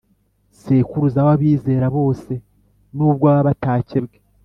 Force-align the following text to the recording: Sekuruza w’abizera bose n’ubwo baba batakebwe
Sekuruza 0.59 1.19
w’abizera 1.27 1.87
bose 1.97 2.33
n’ubwo 2.95 3.23
baba 3.33 3.41
batakebwe 3.47 4.15